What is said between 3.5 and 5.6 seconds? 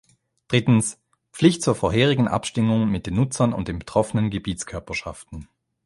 und den betroffenen Gebietskörperschaften.